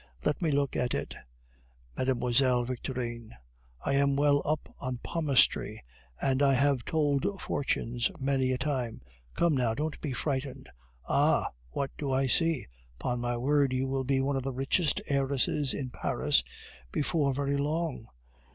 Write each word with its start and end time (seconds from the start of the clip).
Let 0.25 0.41
me 0.41 0.49
look 0.49 0.75
at 0.75 0.95
it, 0.95 1.13
Mlle. 1.95 2.63
Victorine; 2.63 3.35
I 3.85 3.93
am 3.93 4.15
well 4.15 4.41
up 4.45 4.67
in 4.81 4.97
palmistry, 4.97 5.83
and 6.19 6.41
I 6.41 6.55
have 6.55 6.83
told 6.85 7.39
fortunes 7.39 8.09
many 8.19 8.51
a 8.51 8.57
time. 8.57 9.03
Come, 9.35 9.55
now, 9.55 9.75
don't 9.75 10.01
be 10.01 10.11
frightened. 10.11 10.69
Ah! 11.07 11.51
what 11.69 11.91
do 11.99 12.11
I 12.11 12.25
see? 12.25 12.65
Upon 12.99 13.19
my 13.19 13.37
word, 13.37 13.73
you 13.73 13.85
will 13.87 14.03
be 14.03 14.21
one 14.21 14.35
of 14.35 14.41
the 14.41 14.51
richest 14.53 15.01
heiresses 15.07 15.71
in 15.71 15.91
Paris 15.91 16.43
before 16.91 17.31
very 17.35 17.57
long. 17.57 18.07